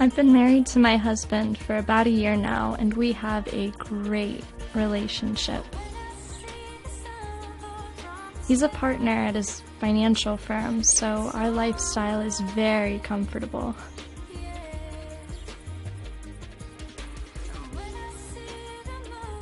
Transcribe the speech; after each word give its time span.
I've 0.00 0.14
been 0.14 0.32
married 0.32 0.64
to 0.66 0.78
my 0.78 0.96
husband 0.96 1.58
for 1.58 1.76
about 1.76 2.06
a 2.06 2.10
year 2.10 2.36
now, 2.36 2.76
and 2.78 2.94
we 2.94 3.10
have 3.12 3.52
a 3.52 3.70
great 3.70 4.44
relationship. 4.72 5.64
He's 8.46 8.62
a 8.62 8.68
partner 8.68 9.10
at 9.10 9.34
his 9.34 9.60
financial 9.80 10.36
firm, 10.36 10.84
so 10.84 11.32
our 11.34 11.50
lifestyle 11.50 12.20
is 12.20 12.38
very 12.40 13.00
comfortable. 13.00 13.74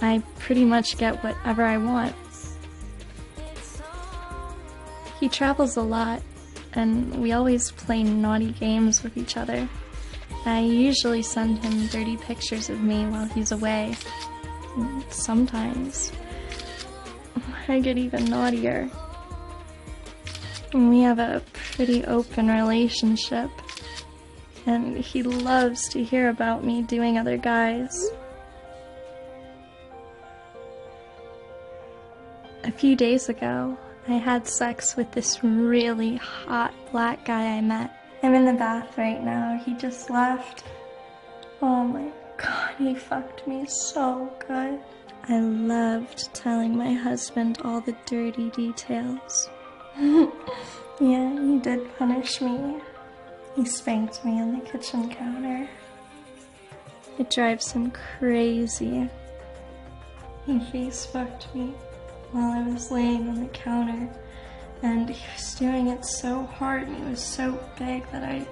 I 0.00 0.22
pretty 0.38 0.64
much 0.64 0.96
get 0.96 1.22
whatever 1.22 1.64
I 1.64 1.76
want. 1.76 2.14
He 5.20 5.28
travels 5.28 5.76
a 5.76 5.82
lot, 5.82 6.22
and 6.72 7.20
we 7.20 7.32
always 7.32 7.72
play 7.72 8.02
naughty 8.02 8.52
games 8.52 9.02
with 9.02 9.18
each 9.18 9.36
other. 9.36 9.68
I 10.46 10.60
usually 10.60 11.22
send 11.22 11.58
him 11.58 11.88
dirty 11.88 12.16
pictures 12.16 12.70
of 12.70 12.80
me 12.80 13.04
while 13.06 13.26
he's 13.26 13.50
away. 13.50 13.96
Sometimes 15.10 16.12
I 17.68 17.80
get 17.80 17.98
even 17.98 18.26
naughtier. 18.26 18.88
We 20.72 21.00
have 21.00 21.18
a 21.18 21.42
pretty 21.52 22.04
open 22.04 22.46
relationship, 22.46 23.50
and 24.66 24.98
he 24.98 25.24
loves 25.24 25.88
to 25.88 26.04
hear 26.04 26.28
about 26.28 26.64
me 26.64 26.82
doing 26.82 27.18
other 27.18 27.36
guys. 27.36 28.08
A 32.62 32.70
few 32.70 32.94
days 32.94 33.28
ago, 33.28 33.76
I 34.06 34.14
had 34.14 34.46
sex 34.46 34.96
with 34.96 35.10
this 35.10 35.42
really 35.42 36.16
hot 36.16 36.72
black 36.92 37.24
guy 37.24 37.56
I 37.56 37.60
met. 37.60 37.90
I'm 38.22 38.34
in 38.34 38.44
the 38.44 38.52
bath 38.52 38.96
right 38.98 39.22
now. 39.22 39.60
He 39.64 39.74
just 39.74 40.10
left. 40.10 40.64
Oh 41.62 41.84
my 41.84 42.10
god, 42.36 42.74
he 42.78 42.94
fucked 42.94 43.46
me 43.46 43.66
so 43.66 44.32
good. 44.46 44.80
I 45.28 45.40
loved 45.40 46.32
telling 46.34 46.76
my 46.76 46.92
husband 46.92 47.58
all 47.64 47.80
the 47.80 47.96
dirty 48.06 48.50
details. 48.50 49.50
yeah, 49.98 51.40
he 51.40 51.58
did 51.58 51.96
punish 51.98 52.40
me. 52.40 52.76
He 53.56 53.64
spanked 53.64 54.24
me 54.24 54.40
on 54.40 54.58
the 54.58 54.64
kitchen 54.64 55.08
counter. 55.10 55.68
It 57.18 57.30
drives 57.30 57.72
him 57.72 57.90
crazy. 57.90 59.08
He 60.44 60.60
face 60.60 61.06
fucked 61.06 61.52
me 61.54 61.74
while 62.32 62.52
I 62.52 62.62
was 62.62 62.90
laying 62.90 63.28
on 63.28 63.40
the 63.40 63.48
counter, 63.48 64.08
and 64.82 65.08
he 65.08 65.24
was 65.34 65.54
doing 65.54 65.88
it 65.88 66.04
so 66.04 66.44
hard 66.44 66.82
and 66.88 66.96
he 66.96 67.10
was 67.10 67.22
so 67.22 67.58
big 67.78 68.10
that 68.12 68.22
I 68.22 68.46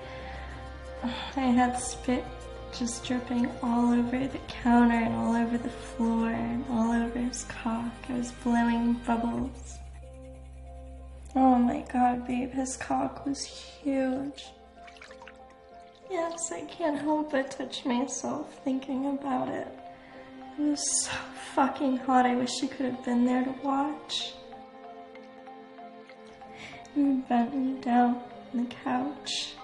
I 1.37 1.41
had 1.41 1.79
spit 1.79 2.25
just 2.73 3.05
dripping 3.05 3.51
all 3.63 3.93
over 3.93 4.27
the 4.27 4.39
counter 4.49 4.97
and 4.97 5.15
all 5.15 5.37
over 5.37 5.59
the 5.59 5.69
floor 5.69 6.31
and 6.31 6.65
all 6.71 6.93
over 6.93 7.19
his 7.19 7.45
cock. 7.45 7.93
I 8.09 8.15
was 8.15 8.33
blowing 8.43 8.95
bubbles. 9.07 9.79
Oh 11.37 11.57
my 11.57 11.85
god, 11.93 12.27
babe, 12.27 12.53
his 12.53 12.77
cock 12.77 13.27
was 13.27 13.45
huge. 13.45 14.47
Yes, 16.11 16.53
I 16.53 16.63
can't 16.63 16.99
help 16.99 17.33
but 17.33 17.51
touch 17.51 17.85
myself 17.85 18.61
thinking 18.65 19.07
about 19.07 19.49
it. 19.49 19.69
It 20.59 20.63
was 20.63 21.03
so 21.03 21.11
fucking 21.55 21.99
hot. 21.99 22.27
I 22.27 22.37
wish 22.37 22.63
you 22.63 22.69
could 22.69 22.87
have 22.87 23.05
been 23.05 23.25
there 23.25 23.45
to 23.45 23.55
watch. 23.63 24.35
He 26.95 27.03
bent 27.29 27.55
me 27.57 27.81
down 27.81 28.23
on 28.53 28.65
the 28.65 28.75
couch. 28.85 29.55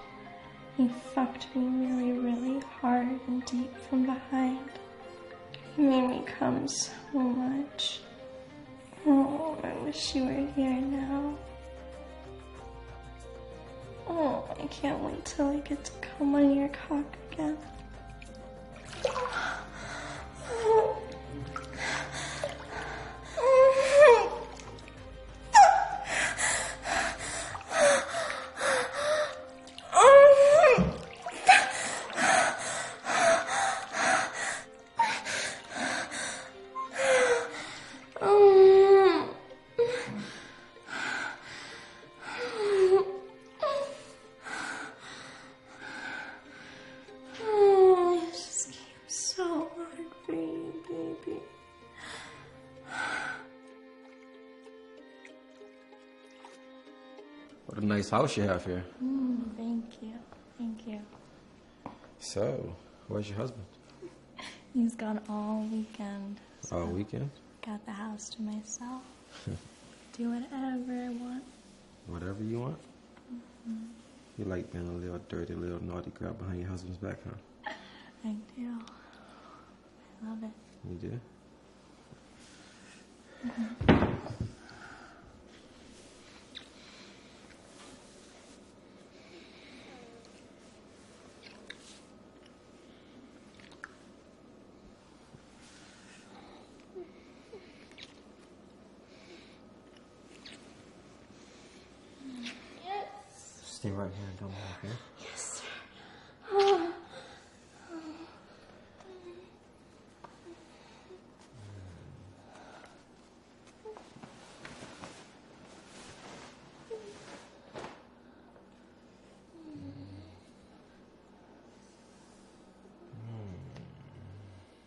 He 0.75 0.89
fucked 1.15 1.55
me 1.55 1.63
really, 1.85 2.11
really 2.19 2.59
hard 2.59 3.07
and 3.27 3.45
deep 3.45 3.73
from 3.87 4.05
behind. 4.05 4.69
He 5.75 5.83
made 5.83 6.09
me 6.09 6.23
come 6.25 6.67
so 6.67 6.91
much. 7.13 8.01
Oh, 9.05 9.57
I 9.63 9.73
wish 9.83 10.13
you 10.13 10.25
were 10.25 10.47
here 10.55 10.81
now. 10.81 11.37
Oh, 14.09 14.43
I 14.61 14.67
can't 14.67 14.99
wait 14.99 15.23
till 15.23 15.47
I 15.47 15.59
get 15.59 15.85
to 15.85 15.91
come 16.01 16.35
on 16.35 16.53
your 16.53 16.69
cock 16.69 17.05
again. 17.31 17.57
Nice 58.01 58.09
house 58.09 58.35
you 58.35 58.43
have 58.43 58.65
here. 58.65 58.83
Mm, 59.03 59.55
thank 59.55 60.01
you. 60.01 60.13
Thank 60.57 60.87
you. 60.87 60.99
So, 62.19 62.75
where's 63.07 63.29
your 63.29 63.37
husband? 63.37 63.63
He's 64.73 64.95
gone 64.95 65.21
all 65.29 65.67
weekend. 65.71 66.39
All 66.71 66.87
weekend? 66.87 67.29
Got 67.63 67.85
the 67.85 67.91
house 67.91 68.29
to 68.29 68.41
myself. 68.41 69.03
Do 70.17 70.31
whatever 70.31 70.93
I 70.93 71.09
want. 71.09 71.43
Whatever 72.07 72.43
you 72.43 72.61
want. 72.61 72.79
You 74.39 74.45
like 74.45 74.71
being 74.71 74.87
a 74.87 74.91
little 74.93 75.21
dirty, 75.29 75.53
little 75.53 75.83
naughty 75.83 76.09
girl 76.11 76.33
behind 76.33 76.59
your 76.59 76.69
husband's 76.69 76.97
back, 76.97 77.17
huh? 77.23 77.71
I 78.25 78.35
do. 78.57 78.67
I 80.23 80.29
love 80.29 80.43
it. 80.43 80.49
You 80.89 81.09
do? 81.09 81.19
Yes. 83.87 84.60
Stay 103.81 103.89
right 103.89 104.11
here 104.13 104.27
and 104.29 104.39
don't 104.39 104.49
move, 104.49 104.57
okay? 104.77 104.93
Yes, 105.19 105.41
sir. 105.57 105.65
Hmm. 106.45 106.91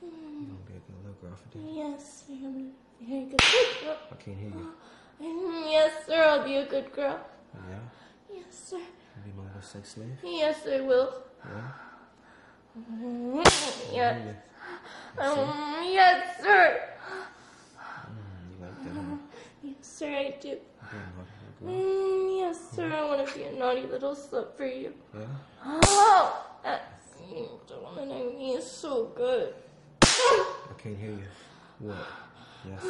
You're 0.01 0.13
gonna 0.47 0.63
be 0.69 0.75
a 0.75 0.79
good 0.79 0.95
little 1.03 1.19
girl 1.21 1.35
for 1.35 1.59
this. 1.59 1.67
Yes, 1.75 2.25
I 2.31 2.33
am 2.35 2.73
a 3.01 3.05
very 3.05 3.25
good 3.25 3.41
girl. 3.83 3.97
I 4.13 4.15
can't 4.23 4.39
hear 4.39 4.51
you. 4.51 4.73
Yes, 5.69 6.07
sir, 6.07 6.23
I'll 6.23 6.45
be 6.45 6.55
a 6.59 6.67
good 6.67 6.93
girl. 6.93 7.19
Oh, 7.57 7.61
yeah? 7.69 8.04
Yes, 8.55 8.69
sir. 8.71 8.79
Be 9.25 9.33
my 9.37 9.43
little 9.47 9.63
sex 9.63 9.95
slave? 9.95 10.17
Yes, 10.23 10.65
I 10.65 10.81
will. 10.81 11.13
Yeah? 11.45 11.71
Mm, 12.79 13.43
Yes. 13.93 13.93
Yeah. 13.93 15.27
Um, 15.27 15.85
yes, 15.85 16.41
sir. 16.41 16.81
Mm, 18.07 18.15
you 18.51 18.65
like 18.65 18.85
that, 18.85 18.95
huh? 18.95 19.17
Yes, 19.65 19.75
sir, 19.83 20.07
I 20.07 20.37
do. 20.41 20.49
You're 20.49 20.59
a 21.03 21.11
naughty 21.17 21.35
little 21.43 21.67
girl. 21.67 21.75
Mm, 21.75 22.39
yes, 22.39 22.71
sir, 22.77 22.93
I 22.93 23.05
want 23.05 23.27
to 23.27 23.35
be 23.35 23.43
a 23.43 23.53
naughty 23.59 23.83
little 23.89 24.15
slut 24.15 24.57
for 24.57 24.67
you. 24.67 24.95
Yeah? 25.13 25.23
Oh, 25.65 26.47
that's 26.63 27.11
you, 27.29 27.49
the 27.67 27.79
woman 27.81 28.13
I 28.13 28.23
mean 28.39 28.59
is 28.59 28.71
so 28.71 29.07
good. 29.17 29.53
I 30.03 30.73
can't 30.79 30.97
hear 30.97 31.11
you. 31.11 31.25
What? 31.81 31.97
Yes. 32.69 32.87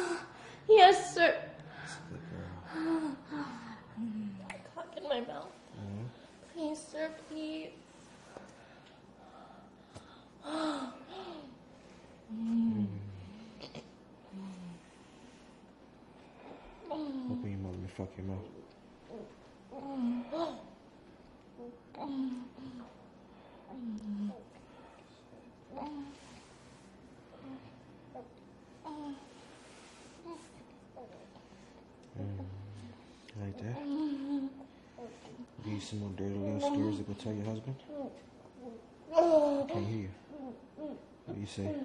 Yes, 0.69 1.15
sir. 1.15 1.33
That's 1.81 1.93
a 1.95 2.13
good 2.13 2.21
girl. 2.29 3.15
Cock 4.75 4.87
in 4.94 4.94
my 5.09 5.21
mouth. 5.21 5.51
Mhm. 5.77 6.09
Please, 6.53 6.79
sir, 6.91 7.11
please. 7.29 7.69
Open 17.31 17.49
your 17.51 17.59
mouth. 17.59 17.75
Let 17.81 17.91
fuck 17.91 18.17
your 18.17 18.25
mouth. 18.27 18.45
Like 33.41 33.57
that? 33.59 34.04
Give 35.63 35.73
you 35.73 35.79
some 35.79 35.99
more 35.99 36.11
dirty 36.15 36.35
little 36.35 36.59
mm-hmm. 36.59 36.73
stories 36.73 36.97
to 36.97 37.03
go 37.03 37.13
tell 37.13 37.33
your 37.33 37.45
husband? 37.45 37.75
Mm-hmm. 39.13 39.67
Can't 39.73 39.87
hear 39.87 39.97
you. 39.97 40.09
Mm-hmm. 40.79 40.93
What 41.25 41.35
do 41.35 41.41
you 41.41 41.47
say? 41.47 41.75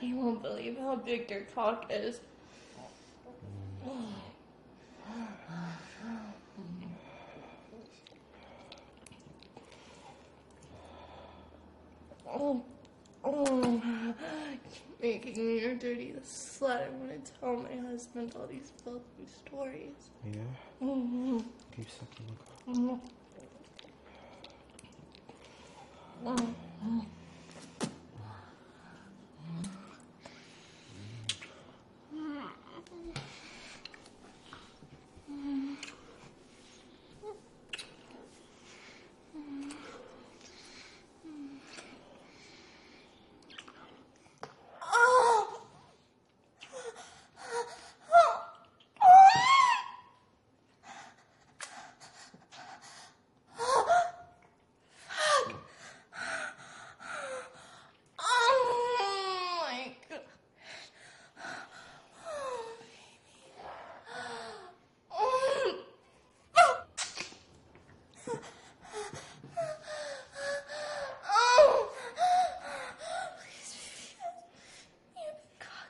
He 0.00 0.12
won't 0.14 0.42
believe 0.42 0.78
how 0.78 0.96
big 0.96 1.30
your 1.30 1.42
cock 1.54 1.86
is. 1.90 2.20
Oh, 12.28 12.62
oh, 13.24 13.82
making 15.02 15.46
me 15.46 15.60
your 15.60 15.74
dirty 15.74 16.14
slut. 16.24 16.86
I'm 16.86 16.98
gonna 17.00 17.18
tell 17.40 17.56
my 17.56 17.88
husband 17.90 18.34
all 18.38 18.46
these 18.46 18.72
filthy 18.82 19.26
stories. 19.26 20.10
Yeah? 20.24 20.40
Mm-hmm. 20.82 21.38
Keep 21.74 21.90
sucking 21.90 22.26
my 22.28 22.34
cock. 22.44 22.62
Oh 22.66 22.80
my 22.80 22.88
god. 22.88 23.00
Oh, 26.24 26.52
Oh. 71.28 71.88
Please, 73.38 74.14
you 75.16 75.22
cock. 75.58 75.88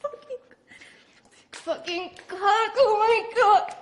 Fucking, 0.00 0.38
fucking 1.52 2.10
cock! 2.28 2.67
Oh 2.80 2.96
my 2.98 3.22
god! 3.34 3.74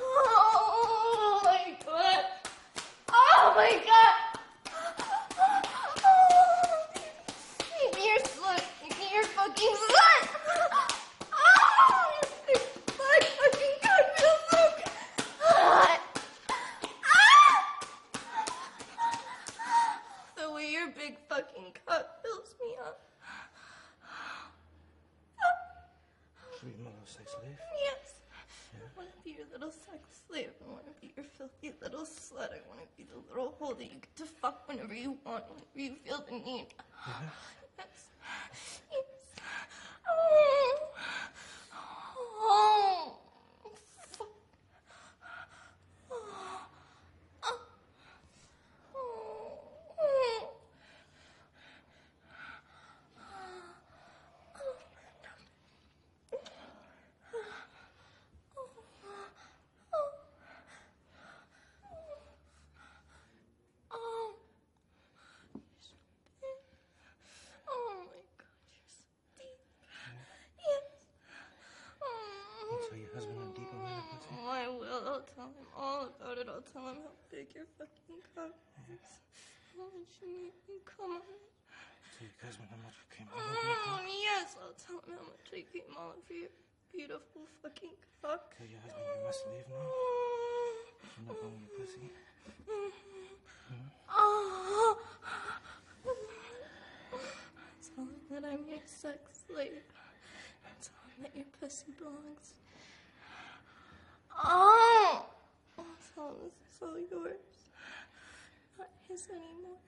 Oh 0.00 1.40
my 1.44 1.76
god! 1.84 2.24
Oh 3.12 3.52
my 3.56 3.72
god! 3.84 4.14
You're 8.02 8.20
slut. 8.20 8.64
You're 9.12 9.24
fucking 9.24 9.76
slut. 9.76 10.24
Oh, 11.32 12.04
you 12.14 12.22
slut. 12.46 13.22
Fucking 13.36 13.76
cock 13.82 14.06
feels 14.16 14.42
so 14.50 14.60
good. 14.76 14.92
Ah. 15.44 16.00
The 20.36 20.46
way 20.52 20.66
your 20.72 20.88
big 21.06 21.18
fucking 21.28 21.72
cock 21.86 22.06
fills 22.24 22.54
me 22.60 22.74
up. 22.84 23.00
Sweet 26.58 26.78
mother 26.80 26.96
sex 27.04 27.32
slave. 27.32 27.58
Yes. 27.84 28.14
I 28.74 28.78
want 28.96 29.10
to 29.12 29.18
be 29.22 29.30
your 29.30 29.46
little 29.52 29.70
sex 29.70 30.00
slave. 30.26 30.50
I 30.66 30.72
want 30.72 30.86
to 30.86 30.92
be 31.00 31.12
your 31.16 31.24
filthy 31.24 31.72
little 31.80 32.02
slut. 32.04 32.50
I 32.50 32.60
want 32.68 32.80
to 32.80 32.86
be 32.96 33.04
the 33.04 33.18
little 33.28 33.54
hole 33.58 33.74
that 33.74 33.84
you 33.84 33.90
get 34.00 34.16
to 34.16 34.24
fuck 34.24 34.66
whenever 34.68 34.94
you 34.94 35.16
want, 35.24 35.44
whenever 35.48 35.94
you 35.94 35.94
feel 36.04 36.24
the 36.28 36.32
need. 36.32 36.74
Yes. 37.78 38.08
Yes. 38.90 39.04
Oh. 40.08 40.88
Oh. 41.74 43.18
Fuck. 44.10 44.28
Oh. 46.10 46.16
Oh. 47.44 47.58
Oh. 48.94 48.98
Oh. 48.98 49.12
Oh 67.68 68.04
my 68.06 68.22
god, 68.38 68.62
you're 68.70 68.88
so 68.88 69.04
deep. 69.36 69.60
Yes. 70.58 70.86
You 72.70 72.76
tell 72.88 72.98
your 72.98 73.12
husband 73.14 73.38
I'm 73.42 73.52
deep 73.54 73.70
in 73.72 73.78
my 73.78 73.88
pussy? 74.12 74.28
Oh, 74.32 74.48
I 74.48 74.68
will. 74.68 75.02
I'll 75.08 75.26
tell 75.34 75.46
him 75.46 75.66
all 75.76 76.02
about 76.20 76.38
it. 76.38 76.48
I'll 76.48 76.60
tell 76.72 76.86
big 77.46 77.54
your 77.54 77.66
fucking 77.78 78.18
is. 78.90 79.22
How 79.76 79.84
much 79.84 80.18
you 80.22 80.28
make 80.28 80.58
me 80.68 80.82
come 80.84 81.12
on. 81.12 81.22
Tell 82.18 82.26
your 82.26 82.34
husband 82.42 82.68
how 82.70 82.80
much 82.82 82.96
you 82.98 83.06
came 83.12 83.28
of? 83.28 83.38
Oh, 83.38 84.02
yes, 84.08 84.56
I'll 84.58 84.74
tell 84.74 84.98
him 85.06 85.14
how 85.14 85.26
much 85.30 85.46
I 85.52 85.62
came 85.70 85.94
all 85.94 86.14
over 86.16 86.34
your 86.34 86.50
beautiful 86.90 87.46
fucking 87.62 87.94
cock. 88.22 88.54
Tell 88.56 88.66
your 88.66 88.80
husband 88.80 89.04
you're 89.06 89.26
my 89.26 89.30
slave 89.30 89.66
now. 89.70 89.86
I'm 91.18 91.26
not 91.26 91.36
going 91.38 91.60
your 91.62 91.74
pussy. 91.78 92.10
Ah. 94.10 94.16
Oh. 94.16 94.98
Tell 97.94 98.04
him 98.04 98.20
that 98.30 98.44
I'm 98.44 98.66
your 98.66 98.86
sex 98.86 99.46
slave. 99.46 99.86
Tell 100.82 101.04
him 101.14 101.22
that 101.22 101.34
your 101.34 101.50
pussy 101.60 101.92
belongs. 101.98 102.54
Oh. 104.34 105.35
Him 106.16 106.50
is 106.70 106.82
all 106.82 106.98
yours. 106.98 107.70
Not 108.78 108.88
his 109.08 109.28
anymore. 109.30 109.78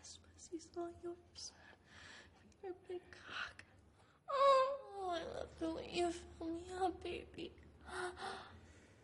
This 0.00 0.18
pussy's 0.22 0.68
all 0.76 0.90
yours. 1.02 1.52
Your 2.62 2.72
big 2.88 3.00
cock. 3.10 3.64
Oh, 4.30 5.10
I 5.10 5.38
love 5.38 5.48
the 5.60 5.70
way 5.70 5.88
you 5.92 6.10
fill 6.38 6.48
me 6.48 6.62
up, 6.80 7.02
baby. 7.02 7.52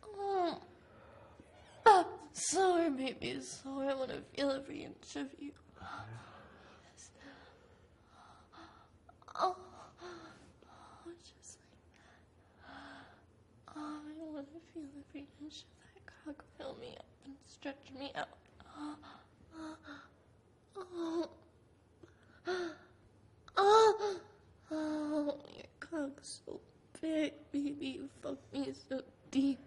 Oh. 0.05 0.59
Ah, 1.87 2.07
Slower, 2.33 2.91
baby, 2.91 3.41
slower. 3.41 3.91
I 3.91 3.95
want 3.95 4.11
to 4.11 4.21
feel 4.35 4.51
every 4.51 4.85
inch 4.85 5.17
of 5.17 5.29
you. 5.39 5.53
Yes. 5.81 7.11
Oh, 9.37 9.57
oh, 10.03 11.11
just 11.23 11.59
like 11.61 11.85
that. 12.63 13.77
Oh, 13.77 14.01
I 14.07 14.33
want 14.35 14.47
to 14.53 14.61
feel 14.75 14.83
every 15.09 15.27
inch 15.41 15.63
of 15.63 15.69
that 15.95 16.03
cock 16.25 16.45
fill 16.59 16.77
me 16.81 16.97
up 16.99 17.07
and 17.25 17.35
stretch 17.47 17.93
me 17.97 18.13
out. 18.17 18.29
Oh, 18.77 18.97
oh, 20.77 21.29
oh, 23.57 24.21
oh, 24.73 25.39
your 25.55 25.67
cock's 25.79 26.41
so 26.45 26.61
big, 27.01 27.33
baby. 27.53 27.87
You 27.87 28.09
fuck 28.21 28.39
me 28.53 28.73
so 28.89 29.01
deep. 29.31 29.61